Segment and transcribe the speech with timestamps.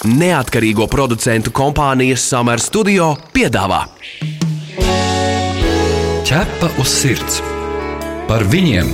[0.00, 3.82] Neatkarīgo producentu kompānijas Summer Studio piedāvā
[6.24, 7.40] Ķepa uz sirds
[8.24, 8.88] par viņiem,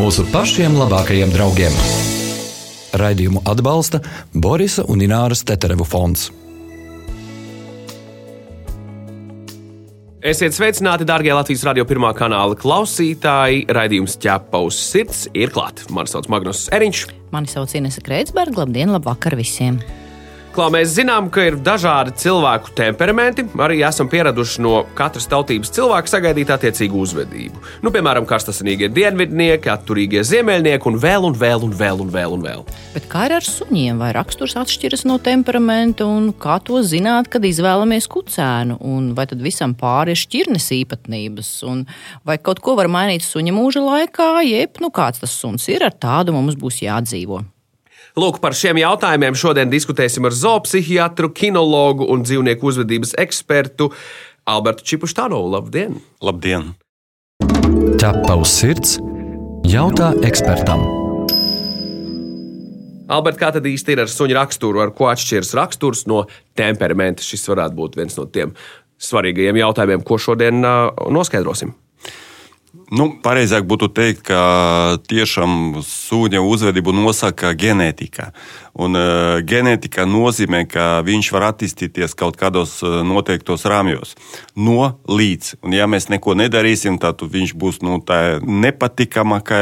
[0.00, 1.76] mūsu pašiem labākajiem draugiem.
[2.96, 4.00] Raidījumu atbalsta
[4.32, 6.30] Borisa un Ināras Teterevu fonds.
[10.24, 13.66] Esiet sveicināti, darbie Latvijas radio pirmā kanāla klausītāji.
[13.68, 15.90] Raidījums ķepa uz sirds ir klāts.
[15.92, 17.04] Mani sauc Magnus Eriņš.
[17.36, 18.64] Mani sauc Inese Kreitsberga.
[18.64, 19.82] Labdien, labvakar visiem!
[20.56, 23.42] Klā, mēs zinām, ka ir dažādi cilvēku temperamenti.
[23.60, 27.60] Arī esam pieraduši no katras tautības cilvēka sagaidīt attiecīgu uzvedību.
[27.84, 32.32] Nu, piemēram, karstasinīgie dienvidnieki, atturīgie ziemeļnieki un vēl un vēl un vēl un vēl.
[32.36, 32.64] Un vēl.
[32.94, 34.00] Bet kā ir ar suņiem?
[34.00, 38.78] Vai raksturs atšķiras no temperamenta, un kā to zināt, kad izvēlamies kucēnu?
[38.80, 41.50] Un vai tad visam pāri ir šķirnes īpatnības?
[41.68, 41.84] Un
[42.24, 45.92] vai kaut ko var mainīt suņa mūža laikā, jeb nu, kāds tas suns ir, ar
[45.92, 47.42] tādu mums būs jādzīvo.
[48.16, 53.90] Lūk, par šiem jautājumiem šodien diskutēsim ar zoopsihiatru, kinologu un dzīvnieku uzvedības ekspertu
[54.48, 55.50] Albertu Čipuštānovu.
[55.52, 55.98] Labdien!
[56.24, 56.70] Labdien!
[58.00, 58.96] Ķepa uz sirds
[59.68, 60.86] jautā ekspertam.
[63.12, 66.24] Alberts, kā tad īsti ir ar suņa raksturu, ar ko atšķiras raksturs no
[66.56, 67.20] temperamenta?
[67.20, 68.56] Šis varētu būt viens no tiem
[68.96, 71.76] svarīgajiem jautājumiem, ko šodien uh, noskaidrosim.
[72.86, 78.28] Nu, pareizāk būtu teikt, ka tiešām sūņa uzvedību nosaka ģenētika.
[78.78, 84.14] Un, uh, ģenētika nozīmē, ka viņš var attīstīties kaut kādos noteiktos rāmjos.
[84.54, 85.56] No līdz.
[85.66, 89.60] Un, ja mēs neko nedarīsim, tad viņš būs nu, tā nepatīkamākā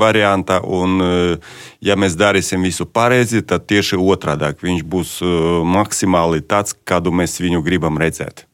[0.00, 0.62] varianta.
[0.64, 6.72] Un, uh, ja mēs darīsim visu pareizi, tad tieši otrādi viņš būs uh, maksimāli tāds,
[6.88, 8.46] kādu mēs viņu gribam redzēt.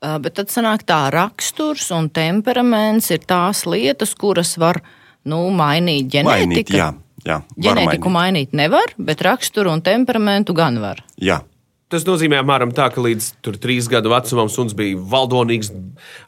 [0.00, 4.82] Bet tad sanāk tā, raksturs un temperaments ir tās lietas, kuras var
[5.24, 6.52] nu, mainīt ģenētiku.
[6.52, 6.90] Mainīt, jā,
[7.24, 8.52] jā, ģenētiku mainīt.
[8.52, 11.00] mainīt nevar, bet raksturu un temperamentu gan var.
[11.16, 11.40] Jā.
[11.86, 13.26] Tas nozīmē, apmēram tā, ka līdz
[13.62, 15.70] trīs gadu vecumam suns bija valdonīgs,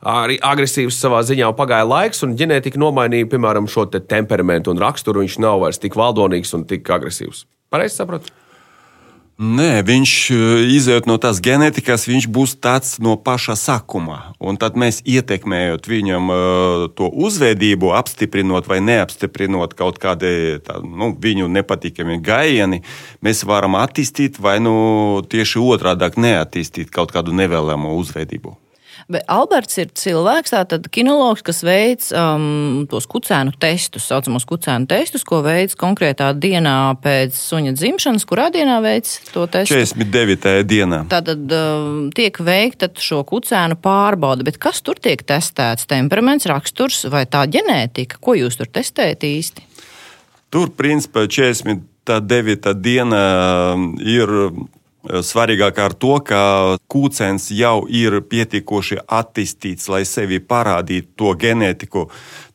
[0.06, 4.78] arī agresīvs savā ziņā, un pagāja laiks, un ģenētika nomainīja, piemēram, šo te temperamentu un
[4.78, 5.24] raksturu.
[5.26, 7.42] Viņš nav vairs tik valdonīgs un tik agresīvs.
[7.74, 8.30] Pareizi saprotu?
[9.38, 10.38] Nē, viņš eh,
[10.74, 14.32] izējot no tās ģenētikas, viņš būs tāds no paša sākuma.
[14.42, 21.12] Un tad mēs ietekmējot viņam uh, to uzvedību, apstiprinot vai neapstiprinot kaut kādi tā, nu,
[21.14, 22.82] viņu nepatīkami gājieni,
[23.22, 28.58] mēs varam attīstīt vai nu tieši otrādi neattīstīt kaut kādu nevēlamu uzvedību.
[29.08, 35.24] Bet Alberts ir cilvēks, tātad kinologs, kas veic um, tos kucēnu testus, saucamos kucēnu testus,
[35.24, 38.28] ko veids konkrētā dienā pēc suņa dzimšanas.
[38.28, 39.78] Kurā dienā veids to testu?
[39.80, 40.52] 49.
[40.68, 41.00] dienā.
[41.08, 45.88] Tātad um, tiek veikta šo kucēnu pārbauda, bet kas tur tiek testēts?
[45.88, 48.20] Temperaments, raksturs vai tā ģenētika?
[48.20, 49.68] Ko jūs tur testējat īsti?
[50.52, 52.76] Tur, principā, 49.
[52.76, 53.24] diena
[54.04, 54.36] ir
[55.06, 56.40] Svarīgāk ar to, ka
[56.90, 62.08] kūcens jau ir pietiekoši attīstīts, lai sevi parādītu to ģenētiku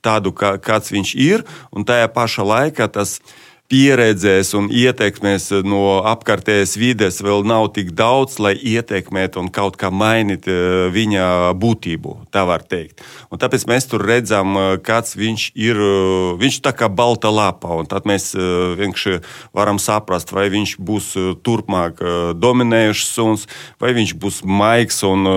[0.04, 6.02] tādu, kā, kāds viņš ir, un tajā pašā laikā tas ir pieredzēs un ietekmēs no
[6.10, 11.26] apkārtējās vides vēl nav tik daudz, lai ietekmētu un kaut kā mainītu eh, viņa
[11.60, 12.16] būtību.
[12.34, 13.02] Tā var teikt.
[13.32, 15.80] Un tāpēc mēs tur redzam, eh, kāds viņš ir.
[15.80, 19.22] Eh, viņš tā kā balta lapa, un tad mēs vienkārši
[19.56, 21.08] varam saprast, vai viņš būs
[21.46, 22.02] turpmāk
[22.40, 23.46] dominējošs suns,
[23.80, 25.28] vai viņš būs maigs un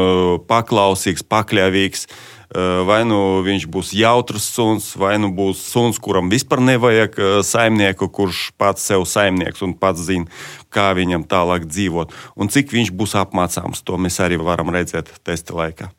[0.48, 2.06] paklausīgs, pakļāvīgs.
[2.54, 8.52] Vai nu viņš būs jautrs suns, vai nu būs suns, kuram vispār nevajag saimnieku, kurš
[8.58, 10.30] pats sev saimnieks un pats zina,
[10.70, 12.14] kā viņam tālāk dzīvot.
[12.38, 15.90] Un cik viņš būs apmācāms, to mēs arī varam redzēt testa laikā.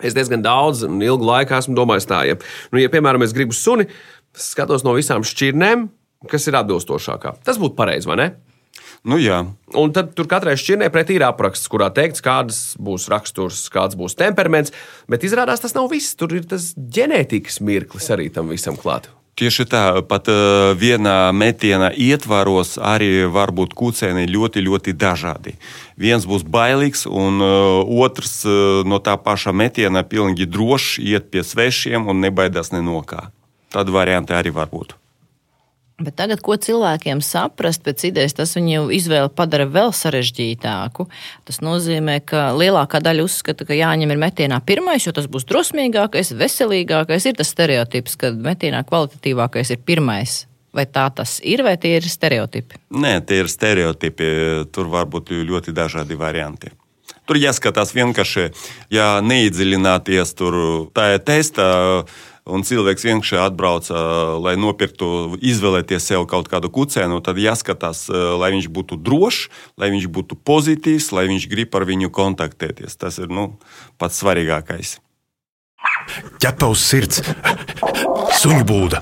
[0.00, 2.38] Es diezgan daudz un ilgu laiku esmu domājis tā, ja,
[2.72, 3.88] nu, ja piemēram, es gribu suni,
[4.32, 5.88] skatos no visām šķirnēm,
[6.30, 7.34] kas ir atbilstošākā.
[7.44, 8.28] Tas būtu pareizi, vai ne?
[9.00, 9.38] Nu, jā.
[9.80, 14.18] un tad tur katrai šķirnē pretī ir apraksts, kurā teikts, kāds būs raksturs, kāds būs
[14.18, 14.74] temperaments.
[15.08, 16.16] Bet izrādās tas nav viss.
[16.20, 19.08] Tur ir tas ģenētikas mirklis arī tam visam klāt.
[19.40, 25.54] Tieši tā, pat uh, vienā metiena ietvaros arī var būt kūcēni ļoti, ļoti dažādi.
[25.96, 31.46] Viens būs bailīgs, un uh, otrs uh, no tā paša metiena pilnīgi droši iet pie
[31.46, 33.30] svešiem un nebaidās ne no kā.
[33.72, 34.98] Tādi varianti arī var būt.
[36.00, 41.04] Bet tagad, ko cilvēkiem saprast, pēc idejas tas viņu izvēli padara vēl sarežģītāku.
[41.48, 46.32] Tas nozīmē, ka lielākā daļa uzskata, ka jāņem ir metienā pirmais, jo tas būs drosmīgākais,
[46.40, 47.28] veselīgākais.
[47.28, 50.44] Ir tas stereotips, ka metienā kvalitatīvākais ir pirmais.
[50.72, 52.78] Vai tā tas ir, vai tie ir stereotipi?
[52.96, 54.30] Nē, tie ir stereotipi.
[54.72, 56.70] Tur var būt ļoti dažādi varianti.
[57.28, 58.48] Tur jāskatās vienkārši,
[58.90, 60.56] ja neiedziļināties tur
[60.96, 61.68] tajā testā
[62.48, 63.90] un cilvēks vienkārši atbrauc,
[64.44, 69.50] lai nopirktu, izvēlēties sev kaut kādu kucēnu, tad jāskatās, lai viņš būtu drošs,
[69.80, 72.96] lai viņš būtu pozitīvs, lai viņš grib ar viņu kontaktēties.
[73.00, 73.52] Tas ir nu,
[74.00, 74.98] pats svarīgākais.
[76.40, 77.22] Ķepa uz sirds,
[78.40, 79.00] suņu būda.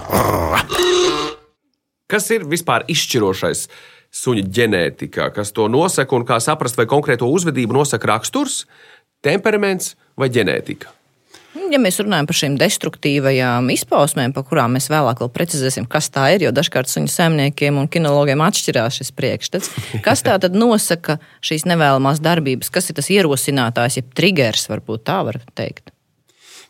[2.09, 3.67] Kas ir vispār izšķirošais
[4.15, 8.63] suņa ģenētikā, kas to nosaka un kā saprast, vai konkrēto uzvedību nosaka raksturs,
[9.25, 10.98] temperaments vai ģenētika?
[11.69, 16.27] Ja mēs runājam par šīm destruktīvajām izpausmēm, par kurām mēs vēlāk vēl precizēsim, kas tā
[16.35, 19.71] ir, jo dažkārt suņu saimniekiem un kinologiem atšķirās šis priekšstats,
[20.05, 25.23] kas tā tad nosaka šīs nevēlamās darbības, kas ir tas ierosinātājs, jeb triggers, varbūt tā
[25.29, 25.93] var teikt.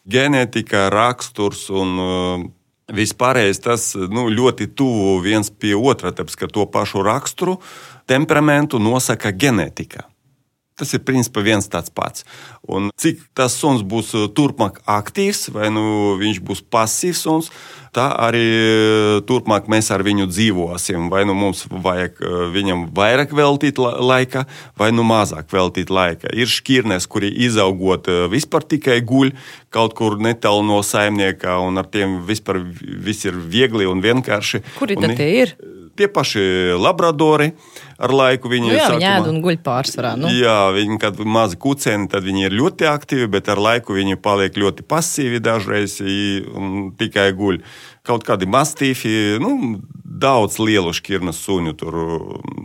[0.08, 2.46] Ģenētika, raksturs un uh,
[2.88, 7.58] Vispārējais tas nu, ļoti tuvu viens pie otra, tāpēc ka to pašu raksturu,
[8.08, 10.06] temperamentu nosaka ģenētika.
[10.78, 12.24] Tas ir principā viens tāds pats.
[12.70, 17.48] Un cik tas suns būs uh, turpmāk aktīvs, vai nu viņš būs pasīvs suns,
[17.96, 21.08] tā arī uh, turpmāk mēs ar viņu dzīvosim.
[21.10, 24.44] Vai nu mums vajag uh, viņam vairāk veltīt laika,
[24.78, 26.30] vai nu mazāk veltīt laika.
[26.30, 29.34] Ir šķirnes, kuri izaugot vispār tikai guļ
[29.74, 34.62] kaut kur netālu no saimnieka, un ar tiem vispār viss ir viegli un vienkārši.
[34.78, 35.58] Kuri tad tie ir?
[35.98, 36.42] Tie paši
[36.78, 37.50] labradori.
[37.98, 40.12] Ar laiku viņi nu, jā, sākumā, viņi ēd un guļ pārsvarā.
[40.20, 40.30] Nu.
[40.30, 44.54] Jā, viņi, kad mazi kucēni, tad viņi ir ļoti aktīvi, bet ar laiku viņi paliek
[44.54, 47.58] ļoti pasīvi dažreiz un tikai guļ.
[48.06, 49.10] Kaut kādi mastīfi,
[49.42, 51.98] nu, daudz lielu šķirnes suņu, tur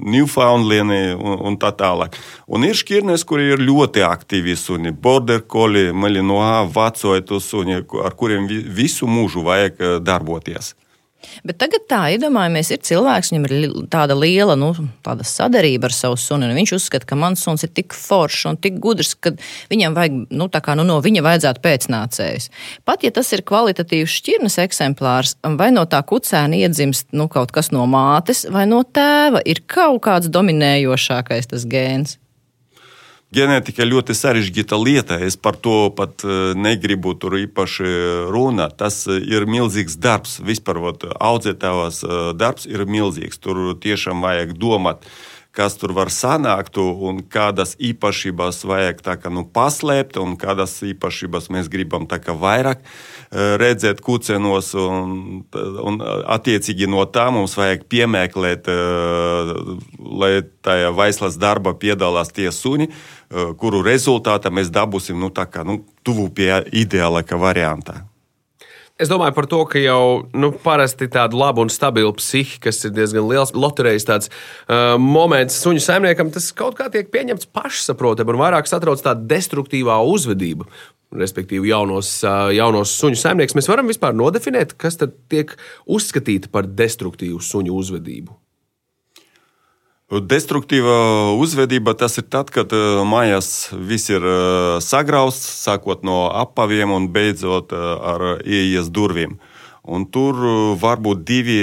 [0.06, 2.16] Newfoundlandi un, un tā tālāk.
[2.46, 8.46] Un ir šķirnes, kuri ir ļoti aktīvi suņi, border collie, malinois, vacoetu suņi, ar kuriem
[8.48, 10.76] visu mūžu vajag darboties.
[11.44, 14.72] Bet tagad tā, iedomājamies, ir cilvēks, viņam ir tāda liela nu,
[15.06, 16.50] tāda sadarība ar savu sunu.
[16.54, 19.34] Viņš uzskata, ka mans suns ir tik foršs un tik gudrs, ka
[19.72, 22.50] viņam vajag, nu, kā, nu, no viņa vajadzētu pēcnācējs.
[22.88, 27.72] Pat ja tas ir kvalitatīvs šķirnes eksemplārs, vai no tā kucēna iedzimst nu, kaut kas
[27.76, 32.18] no mātes vai no tēva, ir kaut kāds dominējošākais tas gēns.
[33.34, 35.16] Ģenētika ļoti sarežģīta lieta.
[35.26, 37.94] Es par to pat eh, negribu tur īpaši
[38.30, 38.76] runāt.
[38.78, 40.36] Tas eh, ir milzīgs darbs.
[40.46, 40.78] Vispār
[41.18, 43.42] audzētājs eh, darbs ir milzīgs.
[43.42, 45.08] Tur tiešām vajag domāt
[45.54, 51.70] kas tur var sanākt, un kādas īpašības vajag kā, nu, paslēpt, un kādas īpašības mēs
[51.70, 52.82] gribam kā, vairāk
[53.34, 54.74] redzēt kucenos.
[54.78, 55.44] Un,
[55.84, 56.00] un,
[56.36, 58.70] attiecīgi no tā mums vajag piemēklēt,
[60.24, 60.32] lai
[60.66, 62.90] tajā vaislas darbā piedalās tie suņi,
[63.60, 66.52] kuru rezultātā mēs dabūsim nu, kā, nu, tuvu pie
[66.84, 68.04] ideālākā varianta.
[69.02, 72.92] Es domāju par to, ka jau nu, parasti tāda laba un stabila psihi, kas ir
[72.94, 78.44] diezgan liels loterijas tāds, uh, moments suņu saimniekam, tas kaut kā tiek pieņemts pašsaprotami un
[78.44, 80.70] vairāk satrauc tāda destruktīvā uzvedība.
[81.14, 82.10] Respektīvi, jaunos,
[82.56, 83.54] jaunos suņu saimnieks.
[83.58, 85.54] Mēs varam vispār nodefinēt, kas tad tiek
[85.86, 88.34] uzskatīta par destruktīvu suņu uzvedību.
[90.14, 90.96] Destruktīva
[91.42, 92.74] uzvedība tas ir tad, kad
[93.08, 94.26] mājās viss ir
[94.84, 99.40] sagrausts, sākot no apaviem un beidzot ar ieejas durvīm.
[99.84, 100.38] Un tur
[100.80, 101.60] var būt divi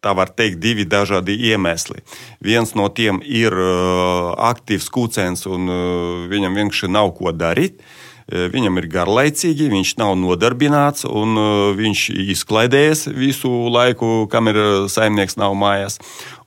[0.00, 2.00] tā var teikt, divi dažādi iemesli.
[2.40, 5.82] Viens no tiem ir uh, aktīvs kūcens, un uh,
[6.30, 7.80] viņam vienkārši nav ko darīt.
[7.80, 11.34] Uh, viņam ir garlaicīgi, viņš nav nodarbināts, un
[11.74, 15.98] viņš izklaidējas visu laiku, kamēr saimnieks nav mājās.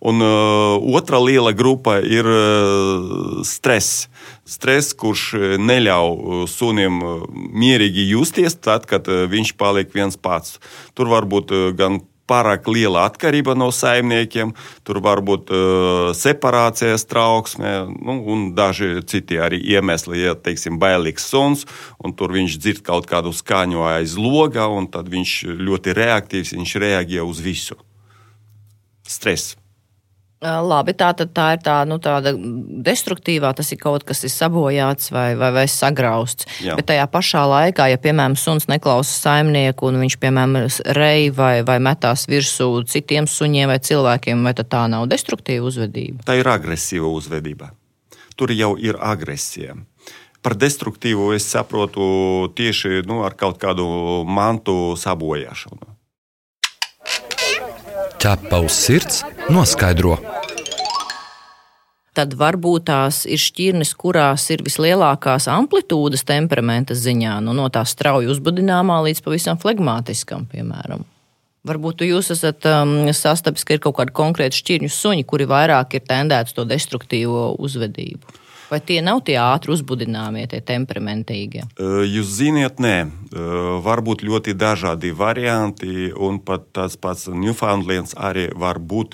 [0.04, 2.28] Un otra liela grupa ir
[3.48, 4.08] stress.
[4.48, 7.00] Stress, kurš neļauj sunim
[7.32, 10.60] mierīgi justies tad, kad viņš paliek viens pats.
[10.96, 12.02] Tur var būt gan
[12.34, 19.38] pārāk liela atkarība no saimniekiem, tur var būt uh, separācijas trauksme nu, un daži citi
[19.38, 20.24] arī iemesli.
[20.24, 21.68] Ja teiksim, bailīgs suns,
[22.02, 26.78] un tur viņš dzird kaut kādu skaņu aiz loga, un tad viņš ļoti reaktīvs, viņš
[26.88, 27.78] reaģē uz visu.
[29.08, 29.58] Stress.
[30.44, 35.12] Labi, tā, tā ir tā, nu, tāda destruktīvā, tas ir kaut kas, kas ir sabojāts
[35.14, 36.48] vai, vai, vai sagrausts.
[36.66, 36.76] Jā.
[36.80, 40.58] Bet tajā pašā laikā, ja, piemēram, suns neklausa saimnieku un viņš, piemēram,
[40.98, 46.26] rei vai, vai metās virsū citiem suņiem vai cilvēkiem, vai tā nav destruktīva uzvedība?
[46.28, 47.72] Tā ir agresīva uzvedība.
[48.36, 49.78] Tur jau ir agresija.
[50.44, 53.88] Par destruktīvu es saprotu tieši nu, ar kaut kādu
[54.28, 55.93] mantu sabojāšanu
[58.24, 60.16] ķepa uz sirds noskaidro.
[62.16, 68.30] Tad varbūt tās ir šķirnes, kurās ir vislielākās amplitūdas temperamenta ziņā, nu, no tā strauji
[68.32, 71.04] uzbudināmā līdz pavisam flegmātiskam, piemēram.
[71.68, 76.08] Varbūt jūs esat um, sastapis, ka ir kaut kādi konkrēti šķirņu suņi, kuri vairāk ir
[76.08, 78.43] tendēti to destruktīvo uzvedību.
[78.74, 81.68] Vai tie nav tie ātri uzbudināmie, tie temperamentīgie?
[82.10, 82.96] Jūs ziniet, nē,
[83.86, 89.14] var būt ļoti dažādi varianti, un pat tas pats Newfoundlands arī var būt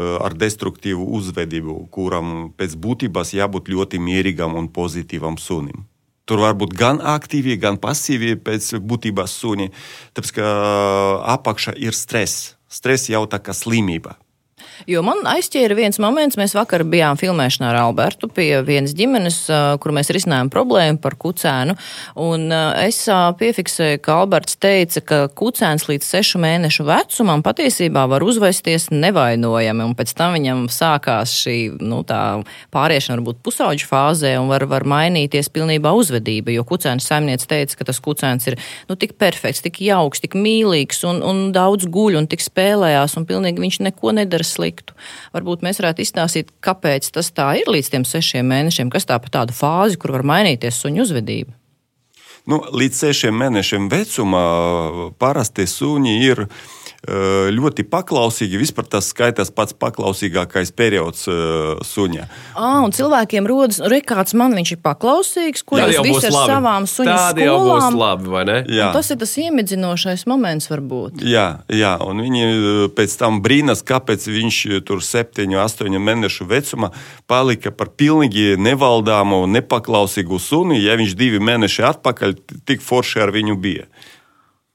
[0.00, 5.84] ar destruktīvu uzvedību, kuram pēc būtības jābūt ļoti mierīgam un pozitīvam sunim.
[6.24, 9.70] Tur var būt gan aktīvi, gan pasīvi pēc būtības suņi,
[10.16, 10.46] tāpēc ka
[11.36, 12.54] apakšā ir stress.
[12.66, 14.16] Stress jau tā kā slimība.
[14.84, 19.38] Jo man aizķēra viens moments, mēs vakar bijām filmēšanā ar Albertu pie vienas ģimenes,
[19.80, 21.76] kur mēs risinājām problēmu par kucēnu.
[22.20, 22.52] Un
[22.82, 22.98] es
[23.40, 29.96] piefiksēju, ka Alberts teica, ka kucēns līdz sešu mēnešu vecumam patiesībā var uzvesties nevainojami, un
[29.96, 32.02] pēc tam viņam sākās šī nu,
[32.74, 37.88] pāriešana varbūt pusauģu fāzē un var, var mainīties pilnībā uzvedība, jo kucēns saimniece teica, ka
[37.88, 38.58] tas kucēns ir
[38.90, 43.28] nu, tik perfekts, tik jauks, tik mīlīgs un, un daudz guļ un tik spēlējās, un
[43.28, 44.96] pilnīgi viņš neko nedara slikti sliktu.
[45.36, 49.30] Varbūt mēs varētu izstāstīt, kāpēc tas tā ir līdz tiem sešiem mēnešiem, kas tā pa
[49.30, 51.54] tādu fāzi, kur var mainīties suņu uzvedība.
[52.46, 54.42] Nu, līdz sešiem mēnešiem vecumā
[55.18, 56.58] parasti suņi ir uh,
[57.06, 58.58] ļoti paklausīgi.
[58.58, 61.26] Vispār tas skaitās pats paklausīgākais periods
[61.86, 62.26] suņa.
[62.56, 66.50] Ah, un cilvēkiem rodas, re, kāds man viņš ir paklausīgs, ko es visu ar labi.
[66.52, 67.98] savām suņu Tādi skolām.
[68.00, 68.58] labi, vai ne?
[68.66, 68.88] Jā.
[68.88, 71.22] Un tas ir tas iemidzinošais moments varbūt.
[71.22, 76.90] Jā, jā, un viņi pēc tam brīnās, kāpēc viņš tur septiņu, astoņu mēnešu vecumā
[77.30, 82.36] palika par pilnīgi nevaldāmu, nepaklausīgu suni, ja viņš divi mēneši atpakaļ
[82.66, 83.86] tik forši ar viņu bija.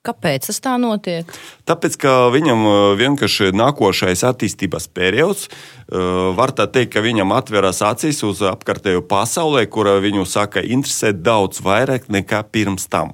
[0.01, 1.29] Kāpēc tas tā notiek?
[1.69, 7.83] Tāpēc, ka viņam uh, vienkārši nākošais attīstības periods, uh, var tā teikt, ka viņam atveras
[7.85, 13.13] acis uz apkārtējo pasaulē, kura viņu saka interesē daudz vairāk nekā pirms tam.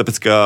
[0.00, 0.38] Tāpēc, ka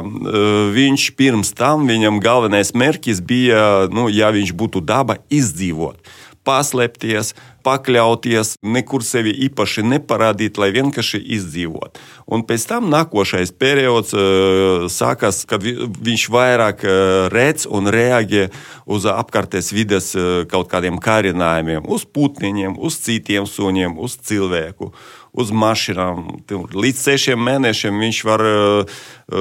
[0.00, 3.60] uh, viņš pirms tam, viņam galvenais mērķis bija,
[3.92, 6.00] nu, ja viņš būtu daba, izdzīvot
[6.46, 7.34] paslēpties,
[7.66, 12.00] pakļauties, nekur sevi īpaši neparādīt, lai vienkārši izdzīvot.
[12.30, 18.48] Un pēc tam nākošais periods uh, sākas, kad viņš vairāk uh, redz un reaģē
[18.86, 24.92] uz apkārtējās vides uh, kaut kādiem kārinājumiem, uz putniņiem, uz citiem suņiem, uz cilvēku
[25.36, 26.24] uz mašīnām.
[26.72, 28.94] Līdz sešiem mēnešiem viņš var, eh,
[29.32, 29.36] eh,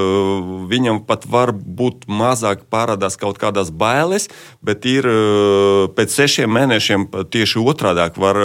[0.71, 4.27] viņam pat var būt mazāk parādās kaut kādas bailes,
[4.61, 8.39] bet ir eh, pēc sešiem mēnešiem tieši otrādi var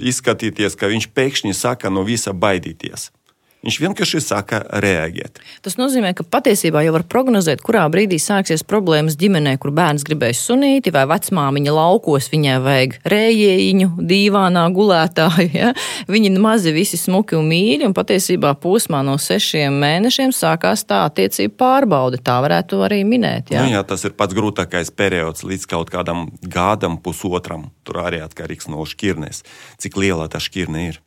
[0.00, 3.10] izskatīties, ka viņš pēkšņi saka no visa baidīties.
[3.60, 5.36] Viņš vienkārši saka reaģēt.
[5.60, 10.40] Tas nozīmē, ka patiesībā jau var prognozēt, kurā brīdī sāksies problēmas ģimenē, kur bērns gribēs
[10.48, 15.48] sunīti vai vecmāmiņa laukos, viņai vajag rējējiņu, dīvānā gulētāju.
[15.52, 15.74] Ja?
[16.08, 21.58] Viņi mazi visi smuki un mīļi, un patiesībā posmā no sešiem mēnešiem sākās tā attiecība
[21.60, 22.22] pārbaude.
[22.24, 23.52] Tā varētu arī minēt.
[23.52, 23.66] Ja?
[23.66, 27.68] Nu, jā, tas ir pats grūtākais periods līdz kaut kādam gadam, pusotram.
[27.84, 29.44] Tur arī atkarīgs no šķirnes,
[29.84, 31.02] cik liela tā šķirne ir.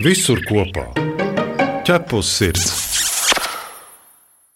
[0.00, 0.86] Visur kopā-
[1.84, 2.79] ķepus sirds.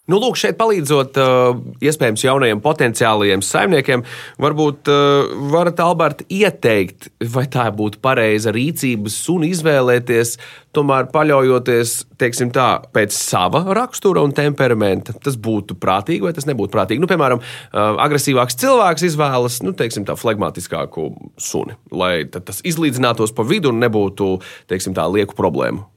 [0.05, 4.03] Nu, lūk, šeit palīdzot uh, iespējams jaunajiem potenciālajiem saimniekiem,
[4.37, 10.35] varbūt uh, varat, Alberta, ieteikt, vai tā būtu pareiza rīcība un izvēlēties,
[10.77, 15.17] tomēr paļaujoties teiksim, tā, pēc sava rakstura un temperamenta.
[15.25, 17.01] Tas būtu prātīgi vai tas nebūtu prātīgi.
[17.01, 21.09] Nu, piemēram, uh, agresīvāks cilvēks izvēlas nu, teiksim, tā, flegmatiskāku
[21.41, 24.35] suni, lai tas izlīdzinātos pa vidu un nebūtu
[24.69, 25.87] teiksim, tā, lieku problēmu.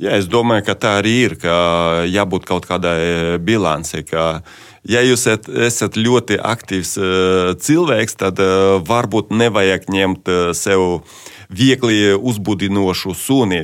[0.00, 1.54] Jā, es domāju, ka tā arī ir, ka
[2.08, 4.04] jābūt kaut kādai e, bilancei.
[4.88, 7.10] Ja jūs esat, esat ļoti aktīvs e,
[7.60, 8.48] cilvēks, tad e,
[8.88, 11.02] varbūt nevajag ņemt sev
[11.50, 13.60] viegli uzbudinošu suni.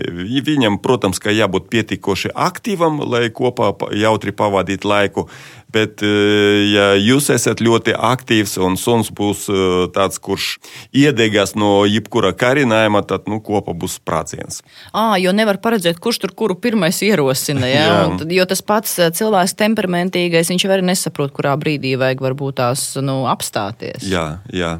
[0.47, 5.28] Viņam, protams, ka jābūt pietiekoši aktīvam, lai kopā jautri pavadītu laiku.
[5.76, 10.57] Bet, eh, ja jūs esat ļoti aktīvs un suns būs eh, tāds, kurš
[10.95, 14.62] iedegās no jebkura karinājuma, tad nu, kopā būs sprādziens.
[14.95, 17.69] À, jo nevar paredzēt, kurš tur kuru pirmais ierosina.
[17.69, 17.87] Ja?
[18.19, 22.93] Tad, jo tas pats eh, cilvēks temperamentīgais, viņš arī nesaprot, kurā brīdī vajag varbūt tās
[23.02, 24.07] nu, apstāties.
[24.07, 24.78] Jā, jā.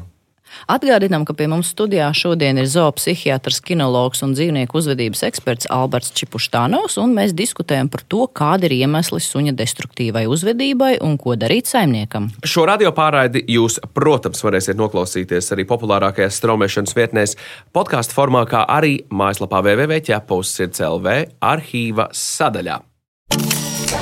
[0.71, 6.97] Atgādinām, ka pie mums studijā šodien ir zoopsihiatrs, kinologs un dzīvnieku uzvedības eksperts Alberts Čipuštānovs,
[7.01, 12.31] un mēs diskutējam par to, kādi ir iemesli suņa destruktīvai uzvedībai un ko darīt saimniekam.
[12.47, 17.37] Šo radio pārraidi jūs, protams, varēsiet noklausīties arī populārākajās straumēšanas vietnēs,
[17.75, 21.17] podkāstu formā, kā arī mājaslapā www.ķepaus.clv
[21.53, 22.86] arhīva sadaļā.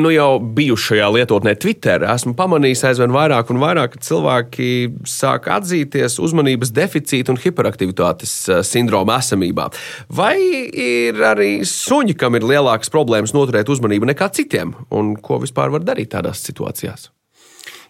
[0.00, 2.02] nu jau biju šajā lietotnē, Twitter.
[2.14, 4.68] Esmu pamanījis aizvien vairāk un vairāk, ka cilvēki
[5.08, 9.68] sāk atzīties uzmanības deficīta un hiperaktivitātes uh, sindroma esamībā.
[10.10, 10.36] Vai
[10.70, 15.86] ir arī suņi, kam ir lielākas problēmas noturēt uzmanību nekā citiem, un ko vispār var
[15.86, 17.10] darīt tādās situācijās?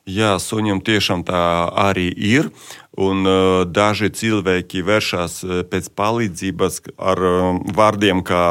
[0.05, 1.45] Jā, suņam tiešām tā
[1.81, 2.53] arī ir.
[3.01, 5.41] Un, uh, daži cilvēki vēršas
[5.73, 8.45] pēc palīdzības ar uh, vārdiem, kā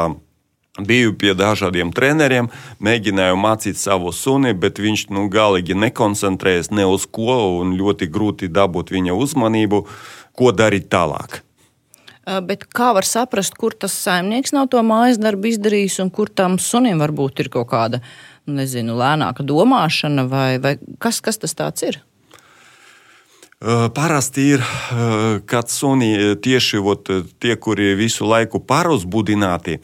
[0.74, 2.48] Biju pie dažādiem treneriem,
[2.82, 8.50] mēģināju mācīt savu suni, bet viņš nu, galīgi nekoncentrējas ne uz ko, un ļoti grūti
[8.50, 9.84] dabūt viņa uzmanību,
[10.34, 11.44] ko darīt tālāk.
[12.24, 16.56] Bet kā var saprast, kur tas saimnieks nav to mājas darbu izdarījis, un kur tam
[16.58, 21.54] sunim varbūt ir kaut kāda nu, nezinu, lēnāka domāšana, vai, vai kas, kas tas
[21.86, 22.00] ir?
[23.94, 24.62] Parasti ir,
[25.48, 27.08] kad suni tieši ot,
[27.40, 29.78] tie, kuri visu laiku paruzbudināti,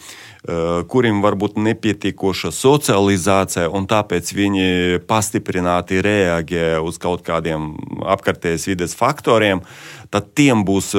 [0.92, 4.66] kuriem varbūt nepietiekoša socializācija, un tāpēc viņi
[5.08, 7.72] pastiprināti reaģē uz kaut kādiem
[8.04, 9.64] apkārtējas vides faktoriem,
[10.12, 10.92] tad tiem būs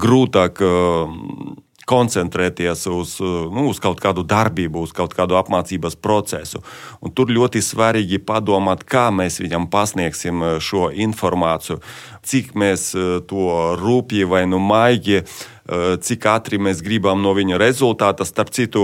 [0.00, 0.64] grūtāk
[1.86, 6.62] koncentrēties uz, nu, uz kaut kādu darbību, uz kaut kādu apmācības procesu.
[7.00, 11.78] Un tur ļoti svarīgi padomāt, kā mēs viņam pasniegsim šo informāciju,
[12.26, 12.90] cik mēs
[13.30, 18.26] to rūpīgi vai nu maigi Eh, cik ātri mēs gribam no viņa rezultāta.
[18.28, 18.82] Starp citu,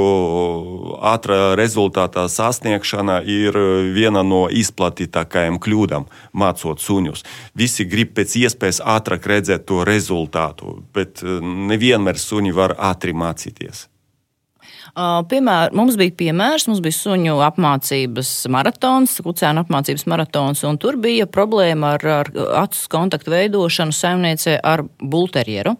[0.98, 3.58] ātrā rezultāta sasniegšana ir
[3.94, 7.24] viena no izplatītākajām kļūdām, mācot suņus.
[7.58, 13.86] Visi grib pēc iespējas ātrāk redzēt to rezultātu, bet eh, nevienmēr suņi var ātri mācīties.
[14.92, 21.24] Piemēr, mums bija piemērs, mums bija suņu apmācības maratons, kucēnu apmācības maratons, un tur bija
[21.24, 22.30] problēma ar, ar
[22.60, 25.78] acu kontaktu veidošanu saimniecē ar bulterjeru.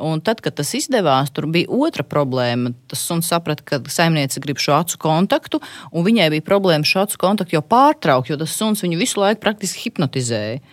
[0.00, 2.72] Un tad, kad tas izdevās, tur bija otra problēma.
[2.88, 5.60] Tas suns saprata, ka saimniece grib šo acu kontaktu,
[5.92, 9.44] un viņai bija problēma šo acu kontaktu jau pārtraukt, jo tas suns viņu visu laiku
[9.44, 10.64] praktiski hipnotizēja.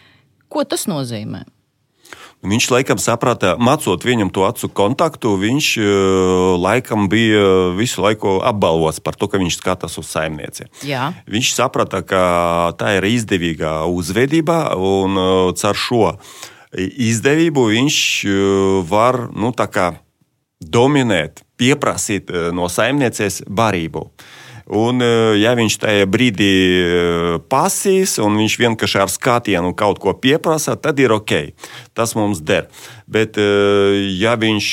[0.47, 1.43] Ko tas nozīmē?
[2.43, 5.85] Viņš laikam saprata, mācot viņam to acu kontaktu, viņš e,
[6.59, 10.67] laikam bija visu laiku apbalvots par to, ka viņš skatās uz saimnieci.
[10.83, 11.13] Jā.
[11.31, 12.23] Viņš saprata, ka
[12.75, 15.27] tā ir izdevīga uzvedība, un e,
[15.61, 16.03] caur šo
[16.75, 18.37] izdevību viņš e,
[18.91, 19.55] var nu,
[20.63, 24.09] dominēt, pieprasīt no saimnieces barību.
[24.65, 30.13] Un, eh, ja viņš tajā brīdī eh, pasīs un viņš vienkārši ar skatienu kaut ko
[30.15, 31.51] pieprasa, tad ir ok.
[31.93, 32.69] Tas mums der.
[33.07, 34.67] Bet, eh, ja viņš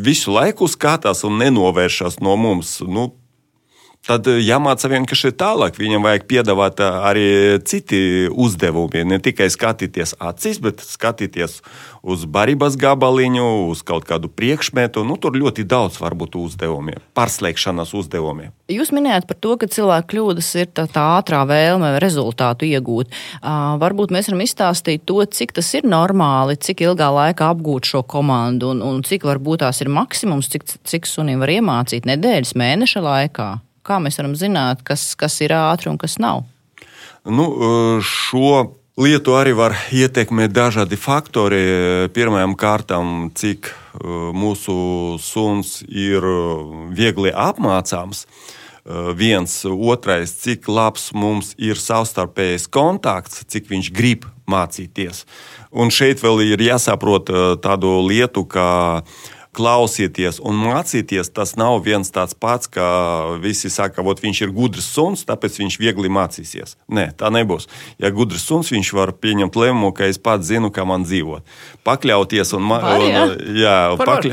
[0.00, 3.12] visu laiku skatās un nenovēršas no mums, nu,
[4.06, 5.78] tad eh, jāmāca vienkārši tālāk.
[5.80, 7.28] Viņam vajag piedāvāt eh, arī
[7.68, 9.04] citi uzdevumi.
[9.08, 11.60] Ne tikai skatīties acīs, bet skatīties
[12.08, 15.04] uz barības gabaliņu, uz kaut kādu priekšmetu.
[15.06, 18.52] Nu, tur ļoti daudz var būt uzdevumi, pārslēgšanas uzdevumi.
[18.72, 23.12] Jūs minējāt par to, ka cilvēku kļūdas ir tā, tā ātrā vēlme rezultātu iegūt.
[23.40, 28.04] Uh, varbūt mēs varam izstāstīt to, cik tas ir normāli, cik ilgā laikā apgūt šo
[28.08, 33.04] komandu un, un cik varbūt tās ir maksimums, cik, cik sunim var iemācīt nedēļas, mēneša
[33.04, 33.48] laikā
[33.88, 36.44] kā mēs varam zināt, kas, kas ir ātri un kas nav?
[37.28, 37.48] Nu,
[38.04, 41.62] šo lietu arī var ietekmēt dažādi faktori.
[42.14, 43.70] Pirmajām kārtām, cik
[44.34, 46.24] mūsu suns ir
[46.96, 48.26] viegli apmācāms.
[49.18, 55.26] Viens, otrais, cik labs mums ir savstarpējais kontakts, cik viņš grib mācīties.
[55.76, 57.28] Un šeit vēl ir jāsaprot
[57.60, 58.68] tādu lietu, ka
[59.02, 59.26] uh,
[59.58, 62.88] klausieties un mācīties, tas nav viens tāds pats, kā
[63.42, 66.76] visi saka, ka viņš ir gudrs suns, tāpēc viņš viegli mācīsies.
[66.94, 67.68] Nē, tā nebūs.
[68.00, 71.46] Ja gudrs suns, viņš var pieņemt lēmumu, ka es pats zinu, kā man dzīvot.
[71.88, 72.66] Pakļauties un,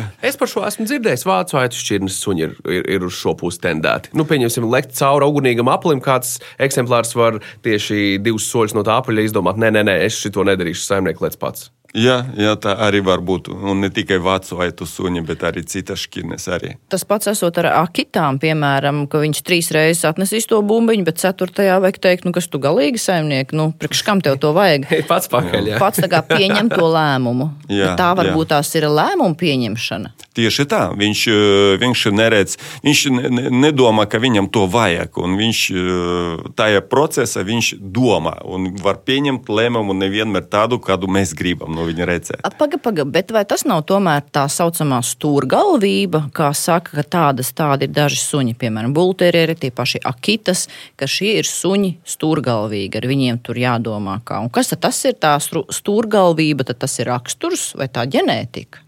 [0.05, 0.25] var.
[0.25, 1.25] Es par šo esmu dzirdējis.
[1.27, 4.13] Vācu aitu šķirnes suņi ir, ir, ir uz šo pusi tendēti.
[4.17, 9.29] Nu, pieņemsim, lekt cauri ugunīgam aplim, kāds eksemplārs var tieši divus soļus no tā apaļa
[9.29, 9.61] izdomāt.
[9.61, 11.71] Nē, nē, nē, es šito nedarīšu saimnieku lēc pats.
[11.95, 13.47] Jā, jā, tā arī var būt.
[13.55, 16.47] Un ne tikai vācu vai tu suņi, bet arī citas šķirnes.
[16.51, 16.73] Arī.
[16.91, 21.77] Tas pats esot ar akitām, piemēram, ka viņš trīs reizes atnesīs to bumbiņu, bet ceturtajā
[21.83, 24.89] vajag teikt, nu, kas tu galīgi saimnieki, nu, priekš kam tev to vajag?
[25.11, 25.71] Pats pakaļ.
[25.71, 25.79] Jā.
[25.81, 27.49] Pats tā kā pieņem to lēmumu.
[27.71, 28.57] Jā, Bet tā varbūt jā.
[28.57, 30.11] tās ir lēmuma pieņemšana.
[30.35, 35.15] Tieši tā, viņš, eh, viņš neredz, viņš ne- ne- nedomā, ka viņam to vajag.
[35.23, 41.31] Un viņš eh, tajā procesā viņš domā un var pieņemt lēmumu nevienmēr tādu, kādu mēs
[41.33, 42.45] gribam no viņa redzēt.
[42.59, 47.89] Paga, paga, bet vai tas nav tomēr tā saucamā stūrgalvība, kā saka, ka tādas tādi
[47.89, 50.67] ir daži suņi, piemēram, bulterieri, tie paši akitas,
[50.99, 54.41] ka šie ir suņi stūrgalvīgi, ar viņiem tur jādomā kā.
[54.43, 58.84] Un kas tad tas ir tā stūrgalvība, tad tas ir raksturs vai tā ģenētika?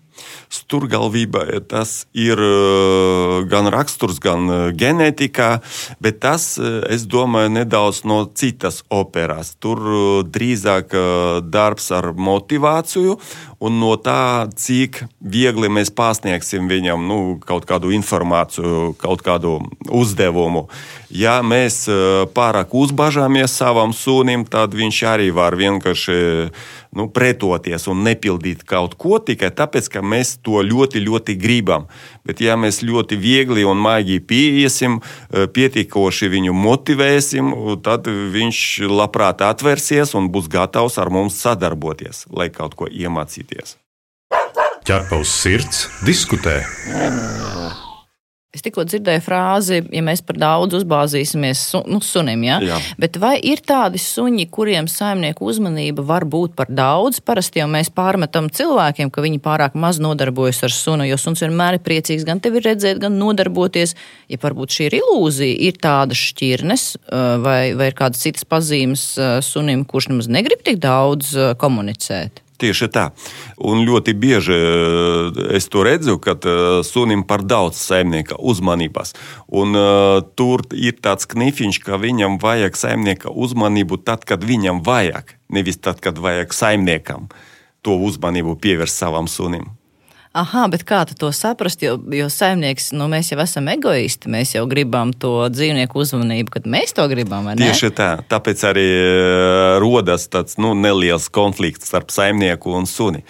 [0.53, 5.49] Sturgalvība tas ir uh, gan raksturs, gan uh, ģenētikā,
[6.03, 6.55] bet tas,
[6.89, 9.55] es domāju, nedaudz no citas operas.
[9.59, 9.81] Tur
[10.27, 10.93] drīzāk
[11.51, 13.17] darbs ar motivāciju
[13.63, 19.57] un no tā, cik viegli mēs pasniegsim viņam nu, kaut kādu informāciju, kaut kādu
[19.89, 20.67] uzdevumu.
[21.09, 21.85] Ja mēs
[22.35, 26.17] pārāk uzbažāmies savam sunim, tad viņš arī var vienkārši
[26.97, 31.87] nu, pretoties un nepildīt kaut ko tikai tāpēc, ka mēs to ļoti, ļoti gribam.
[32.27, 37.53] Bet, ja mēs ļoti viegli un maigi pieiesim, eh, pietiekoši viņu motivēsim,
[37.85, 43.77] tad viņš labprāt atvērsies un būs gatavs ar mums sadarboties, lai kaut ko iemācīties.
[44.87, 46.61] Ķerpaus sirds diskutē.
[48.57, 52.41] Es tikko dzirdēju frāzi, ja mēs par daudz uzbāzīsimies su, nu, sunim.
[52.47, 52.55] Ja?
[52.65, 52.79] Jā.
[52.97, 57.19] Bet vai ir tādi suņi, kuriem saimnieku uzmanība var būt par daudz?
[57.21, 61.77] Parasti jau mēs pārmetam cilvēkiem, ka viņi pārāk maz nodarbojas ar sunu, jo suns vienmēr
[61.77, 63.93] ir priecīgs gan tevi redzēt, gan nodarboties.
[64.31, 66.87] Ja varbūt šī ir ilūzija, ir tāda šķirnes
[67.45, 69.05] vai, vai ir kādas citas pazīmes
[69.45, 72.46] sunim, kurš nemaz negrib tik daudz komunicēt.
[72.57, 73.11] Tieši tā.
[73.61, 79.13] Un ļoti bieži eh, es to redzu, kad eh, sunim par daudz saimnieka uzmanības.
[79.47, 85.37] Un, uh, tur ir tāds knifiņš, ka viņam vajag saimnieka uzmanību tad, kad viņam vajag,
[85.53, 87.29] nevis tad, kad vajag saimniekam
[87.85, 89.76] to uzmanību pievērst savam sunim.
[90.37, 91.81] Aha, bet kā to saprast?
[91.81, 94.29] Jo, jo saimnieks, nu, mēs jau esam egoisti.
[94.29, 97.49] Mēs jau gribam to dzīvnieku uzmanību, kad mēs to gribam.
[97.57, 98.09] Tieši tā.
[98.29, 103.23] Tāpēc arī eh, rodas tāds nu, neliels konflikts starp saimnieku un suni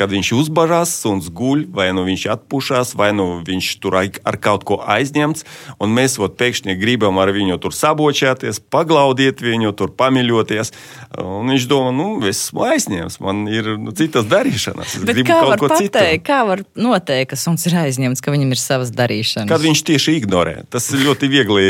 [0.00, 4.64] kad viņš uzbažās, suns guļ, vai nu viņš atpūšas, vai nu viņš tur ar kaut
[4.68, 5.44] ko aizņemts.
[5.82, 10.72] Un mēs ot, pēkšņi gribam ar viņu tur sabočēties, paglaudīt viņu, tur pamīļoties.
[11.20, 14.94] Un viņš domā, nu, es esmu aizņemts, man ir nu, citas darīšanas.
[15.00, 16.24] Es Bet gribu kaut ko pateikt, citu.
[16.30, 19.50] Kā var noteikt, ka suns ir aizņemts, ka viņam ir savas darīšanas?
[19.50, 21.66] Kad viņš tieši ignorē, tas ir ļoti viegli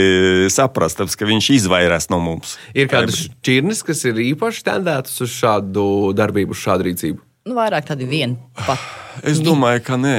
[0.53, 2.55] saprast, tāpēc, ka viņš izvairās no mums.
[2.77, 7.25] Ir kādas šķirnes, kas ir īpaši tendētas uz šādu darbību, uz šādu rīcību?
[7.49, 8.81] Nu, vairāk tādi vien pat.
[9.25, 10.19] Es domāju, ka nē.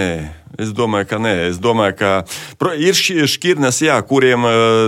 [0.61, 1.35] Es domāju, ka nē.
[1.51, 2.09] Es domāju, ka
[2.81, 4.47] ir šķirnes, jā, kuriem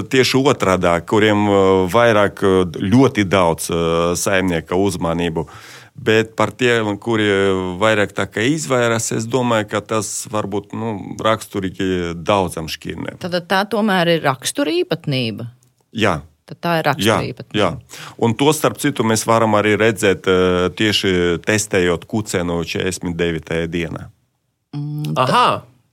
[0.10, 1.46] tieši otrādi, kuriem
[1.94, 2.42] vairāk
[2.74, 3.70] ļoti daudz
[4.20, 5.46] saimnieka uzmanību.
[5.94, 7.30] Bet par tiem, kuri
[7.78, 8.18] vairāk
[8.50, 13.22] izvairās, es domāju, ka tas var būt nu, raksturīgi daudzam šķirnēm.
[13.22, 15.52] Tad tā tomēr ir raksturīpatnība.
[15.94, 17.46] Jā, Tad tā ir raksturība.
[17.56, 18.00] Jā, jā.
[18.20, 23.64] Un to starp citu mēs varam arī redzēt eh, tieši testējot kucēnu 49.
[23.72, 24.10] dienā.
[24.76, 25.48] Mm, Aha!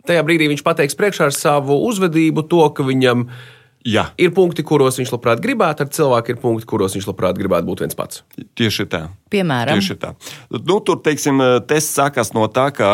[0.09, 4.11] Tajā brīdī viņš pateiks priekšā ar savu uzvedību to, ka viņam ir Jā.
[4.21, 7.81] Ir punkti, kuros viņš labprāt gribētu, ar cilvēku ir punkti, kuros viņš labprāt gribētu būt
[7.87, 8.21] viens pats.
[8.59, 9.07] Tieši tā.
[9.31, 10.11] Piemēram, Tieši tā.
[10.53, 11.39] Nu, tur, teiksim,
[11.71, 12.89] tests sākas no tā, ka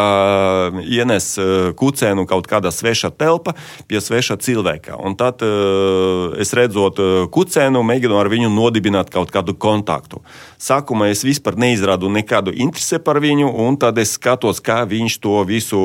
[0.84, 3.56] ienes eh, kucēnu kaut kādā sveša telpa
[3.88, 4.98] pie sveša cilvēka.
[5.00, 10.20] Un tad eh, es redzot eh, kucēnu, mēģinu ar viņu nodibināt kaut kādu kontaktu.
[10.60, 15.40] Sākumā es vispār neizrādu nekādu interesi par viņu, un tad es skatos, kā viņš to
[15.48, 15.80] visu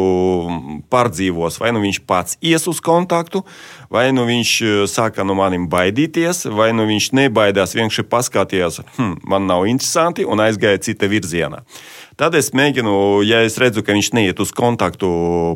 [0.92, 1.58] pārdzīvos.
[1.64, 3.46] Vai nu viņš pats ies uz kontaktu,
[3.92, 4.52] vai nu viņš
[4.90, 10.44] sāka no manim baidīties, vai nu viņš nebaidās, vienkārši paskatījās, hm, man nav interesanti, un
[10.44, 11.66] aizgāja cita virzienā.
[12.20, 12.92] Tad es mēģinu,
[13.26, 15.08] ja es redzu, ka viņš neiet uz kontaktu,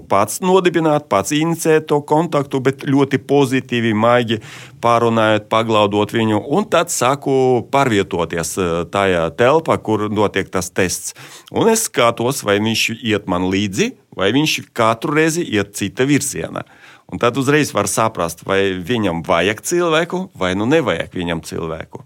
[0.09, 4.39] pats nodibināt, pats inicēt to kontaktu, bet ļoti pozitīvi, maigi
[4.81, 7.35] pārunājot, paglaudot viņu, un tad sāku
[7.69, 11.13] pārvietoties eh, tajā telpā, kur notiek tas tests.
[11.53, 16.65] Un es skatos, vai viņš iet man līdzi, vai viņš katru reizi iet cita virzienā.
[17.11, 22.05] Un tad uzreiz var saprast, vai viņam vajag cilvēku, vai nu nevajag viņam cilvēku.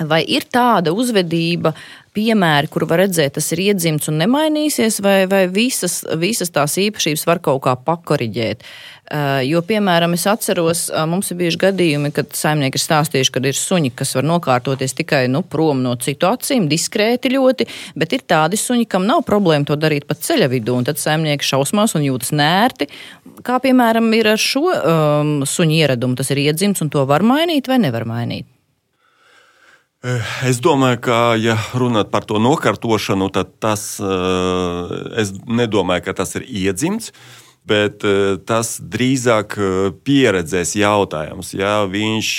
[0.00, 1.72] Vai ir tāda uzvedība,
[2.16, 7.26] piemēri, kur var redzēt, tas ir iedzimts un nemainīsies, vai, vai visas, visas tās īpašības
[7.28, 8.64] var kaut kā pakoriģēt?
[9.06, 13.42] Uh, jo, piemēram, es atceros, uh, mums ir bijuši gadījumi, kad saimnieki ir stāstījuši, ka
[13.46, 18.24] ir suņi, kas var nokārtoties tikai nu, prom no citu acīm, diskrēti ļoti, bet ir
[18.26, 22.08] tādi suņi, kam nav problēma to darīt pat ceļa vidū, un tad saimnieki šausmās un
[22.08, 22.90] jūtas nērti.
[23.44, 27.68] Kā piemēram ir ar šo um, suņu ieradumu, tas ir iedzimts un to var mainīt
[27.68, 28.46] vai nevar mainīt?
[30.06, 36.12] Eh, es domāju, ka, ja runāt par to nokārtošanu, tad tas, eh, es nedomāju, ka
[36.20, 37.10] tas ir iedzimts.
[37.66, 39.58] Bet eh, tas drīzāk
[40.06, 41.52] pieredzēs jautājums.
[41.56, 42.30] Ja viņš,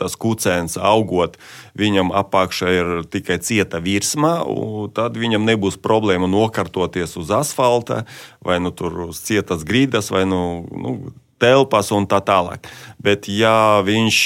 [0.00, 1.36] tas kucēns augot,
[1.78, 4.40] viņam apakšā ir tikai cieta virsma,
[4.96, 8.04] tad viņam nebūs problēma nokārtoties uz asfalta
[8.44, 8.72] vai nu,
[9.08, 10.94] uz cietas grīdas vai nu, nu,
[11.40, 12.68] telpas un tā tālāk.
[13.02, 14.20] Bet, ja viņš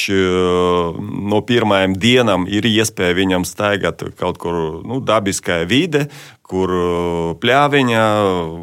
[1.28, 6.06] no pirmajām dienām ir iespēja viņam staigāt kaut kur nu, dabiskajā vidē,
[6.52, 6.72] kur
[7.40, 8.04] pļāviņā,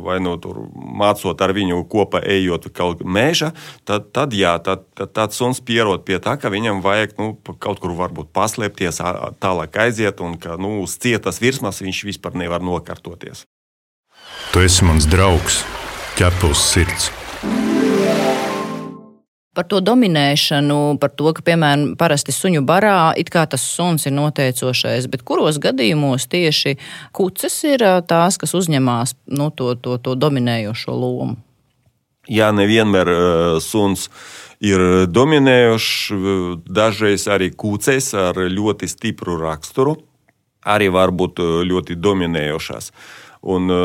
[0.05, 0.65] vai no nu,
[1.01, 3.51] mācot ar viņu kopā ejot kaut kā meža,
[3.87, 7.31] tad, tad jā, tad, tad tāds suns pierod pie tā, ka viņam vajag nu,
[7.61, 9.01] kaut kur varbūt paslēpties,
[9.41, 13.47] tālāk aiziet, un ka nu, uz cietas virsmas viņš vispār nevar nokārtoties.
[14.53, 15.63] Tu esi mans draugs,
[16.17, 17.09] ķepus sirds
[19.59, 24.15] par to dominēšanu, par to, ka, piemēram, parasti suņu barā it kā tas suns ir
[24.15, 26.77] noteicošais, bet kuros gadījumos tieši
[27.11, 31.35] kuces ir tās, kas uzņemās nu, to, to, to dominējošo lomu?
[32.31, 33.11] Jā, nevienmēr
[33.59, 34.07] suns
[34.63, 35.91] ir dominējošs,
[36.63, 39.97] dažreiz arī kūcēs ar ļoti stipru raksturu,
[40.63, 42.93] arī var būt ļoti dominējošās.
[43.51, 43.75] Un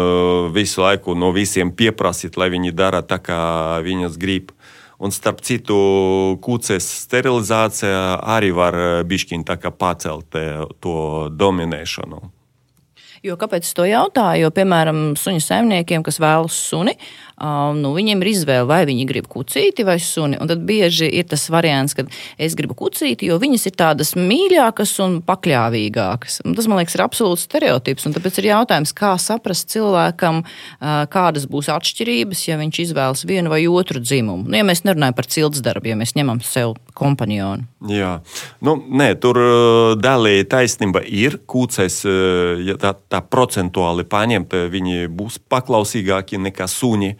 [0.54, 3.40] visu laiku no visiem pieprasīt, lai viņi dara tā, kā
[3.82, 4.53] viņas grib.
[5.02, 5.76] Un starp citu,
[6.44, 12.22] kūces sterilizācija arī var eh, bišķiņ pacelt eh, to dominēšanu.
[13.24, 14.44] Jo, kāpēc es to jautāju?
[14.44, 16.92] Jo, piemēram, suņu saimniekiem, kas vēlas suni,
[17.34, 20.38] Um, nu, viņiem ir izvēle, vai viņi grib kucīti vai suni.
[20.38, 22.06] Un tad bieži ir tas variants, ka
[22.38, 26.44] es gribu kucīti, jo viņas ir tādas mīļākas un pakļāvīgākas.
[26.46, 28.06] Un tas, man liekas, ir absolūts stereotips.
[28.14, 33.64] Tāpēc ir jautājums, kā saprast cilvēkam, uh, kādas būs atšķirības, ja viņš izvēlas vienu vai
[33.66, 34.46] otru dzimumu.
[34.46, 37.66] Nu, ja mēs nerunājam par cilts darbu, ja mēs ņemam sev kompanionu.
[37.90, 38.12] Jā,
[38.64, 39.40] nu, nē, tur
[40.00, 41.40] daļēji taisnība ir.
[41.50, 41.98] Kūcēs,
[42.64, 47.12] ja tā, tā procentuāli paņemt, viņi būs paklausīgāki nekā suņi.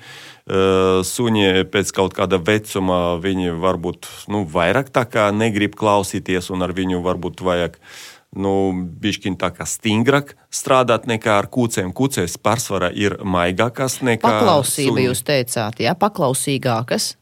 [0.45, 4.91] Suņi pēc kaut kāda vecuma viņi varbūt nu, vairāk
[5.33, 7.79] negrib klausīties, un ar viņu varbūt vajag
[8.37, 8.53] nu,
[9.01, 11.95] bišķiņ tā kā stingrāk strādāt nekā ar kūcēm.
[11.97, 14.27] Kūcēs pārsvarā ir maigākas nekā.
[14.27, 15.07] Paklausība suņi.
[15.09, 17.15] jūs teicāt, jā, paklausīgākas.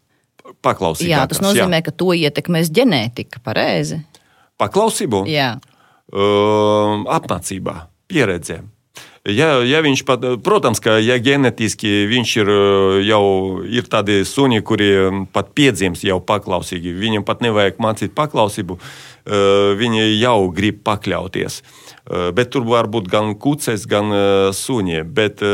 [0.65, 1.13] Paklausīgākas.
[1.13, 1.87] Jā, tas nozīmē, jā.
[1.87, 4.03] ka to ietekmēs ģenētika, pareizi.
[4.59, 5.25] Paklausību?
[5.31, 5.55] Jā.
[6.13, 8.67] Uh, apmācībā, pieredzēm.
[9.23, 12.49] Ja, ja viņš pat, protams, ka ja ģenētiski viņš ir
[13.07, 13.27] jau
[13.71, 14.89] ir tādi suņi, kuri
[15.31, 18.81] pat piedzims jau paklausīgi, viņiem pat nevajag mācīt paklausību,
[19.79, 21.61] viņi jau grib pakļauties.
[22.35, 24.11] Bet tur var būt gan kuces, gan
[24.59, 25.05] suņi.
[25.07, 25.45] Bet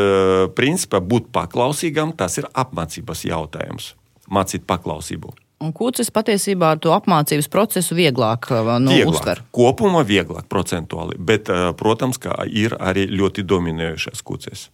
[0.57, 3.93] principā būt paklausīgam tas ir apmācības jautājums.
[4.33, 5.37] Mācīt paklausību.
[5.59, 9.17] Un kūcis patiesībā to apmācības procesu vieglāk, uh, nu, vieglāk.
[9.17, 9.41] uztver.
[9.55, 14.69] Kopumā vieglāk procentuāli, bet, uh, protams, ir arī ļoti dominējušas kūcis.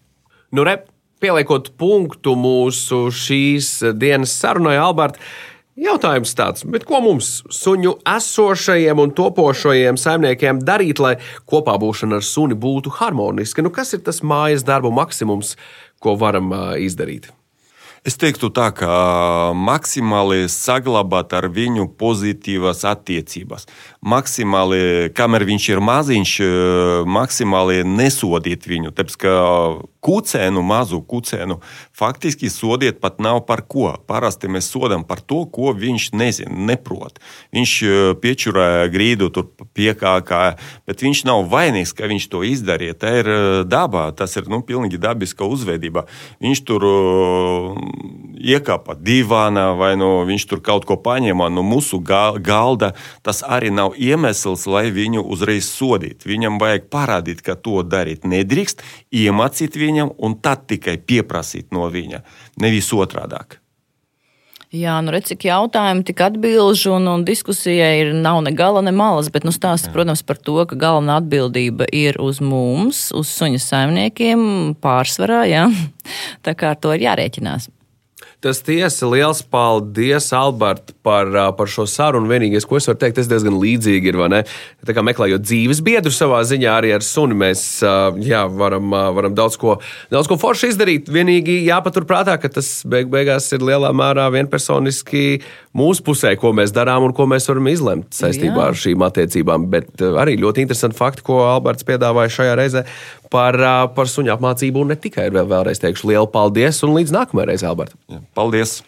[0.52, 0.82] Nu, re,
[1.24, 5.22] pieliekot punktu mūsu šīs dienas sarunai, Alberta,
[5.80, 11.14] jautājums tāds, ko mums, suņu esošajiem un topošajiem saimniekiem, darīt, lai
[11.50, 13.64] kopā būšana ar suni būtu harmoniska?
[13.64, 15.56] Nu, kas ir tas mājas darbu maksimums,
[16.04, 17.32] ko varam uh, izdarīt?
[18.04, 18.88] Es teiktu tā, ka
[19.56, 23.64] maksimāli saglabāt ar viņu pozitīvas attiecības.
[24.04, 26.32] Maksimāli, kamēr viņš ir maziņš,
[27.08, 28.92] maksimāli nesodīt viņu.
[28.92, 29.32] Tāpēc, ka
[30.04, 31.56] kucēnu, mazu kucēnu,
[31.96, 33.94] faktiski sodiet pat nav par ko.
[34.04, 37.16] Parasti mēs sodam par to, ko viņš nezina, neprot.
[37.56, 37.72] Viņš
[38.20, 40.42] piečurāja grīdu, tur piekākā,
[40.84, 42.98] bet viņš nav vainīgs, ka viņš to izdarīja.
[43.00, 43.32] Tā ir
[43.64, 46.04] dabā, tas ir nu, pilnīgi dabiska uzvedība.
[46.44, 46.84] Viņš tur
[48.44, 52.92] iekāpa divānā vai no, viņš tur kaut ko paņēma no mūsu galda.
[53.24, 56.28] Tas arī nav iemesls, lai viņu uzreiz sodītu.
[56.30, 62.24] Viņam vajag parādīt, ka to darīt nedrīkst, iemācīt viņam un tad tikai pieprasīt no viņa,
[62.62, 63.60] nevis otrādāk.
[64.74, 68.90] Jā, nu redz, cik jautājumu, tik atbilžu, un, un diskusijai ir nav ne gala, ne
[68.90, 73.62] malas, bet, nu, stāsts, protams, par to, ka galvenā atbildība ir uz mums, uz suņa
[73.62, 74.42] saimniekiem
[74.82, 75.68] pārsvarā, jā.
[76.44, 77.70] Tā kā ar to ir jārēķinās.
[78.44, 82.28] Tas tiesa, liels paldies, Alberta, par, par šo sarunu.
[82.28, 84.18] Vienīgais, ko es varu teikt, tas diezgan līdzīgi ir.
[84.84, 87.62] Tā kā meklējot dzīves biedru savā ziņā, arī ar suni mēs
[88.20, 89.78] jā, varam, varam daudz, ko,
[90.12, 91.08] daudz ko forši izdarīt.
[91.08, 95.40] Vienīgi jāpaturprātā, ka tas beig beigās ir lielā mērā vienpersoniski
[95.72, 98.68] mūsu pusē, ko mēs darām un ko mēs varam izlemt saistībā jā.
[98.68, 99.70] ar šīm attiecībām.
[99.72, 102.84] Bet arī ļoti interesanti fakti, ko Alberts piedāvāja šajā reizē
[103.34, 103.58] par,
[103.96, 104.84] par suņu apmācību.
[104.84, 107.98] Un ne tikai vēl, vēlreiz teikšu lielu paldies un līdz nākamajai reizei, Alberta.
[108.38, 108.80] Paldies!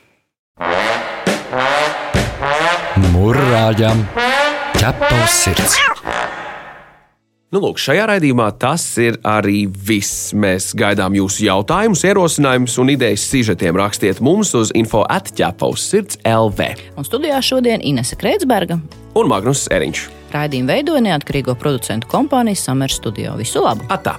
[3.12, 4.06] Mūrāģam
[4.78, 5.80] ķepa uz sirds!
[7.54, 10.32] Nu, lūk, šajā raidījumā tas ir arī viss.
[10.34, 13.78] Mēs gaidām jūsu jautājumus, ierosinājumus un idejas sižetiem.
[13.78, 16.72] Rakstiet mums uz info atķepaus sirds LV.
[16.98, 18.80] Un studijā šodien Inese Kreitsberga
[19.16, 20.06] un Magnus Eriņš.
[20.34, 23.38] Raidījumu veidoja neatkarīgo producentu kompānija Summer Studio.
[23.38, 23.86] Visu labu!
[23.94, 24.18] Atā!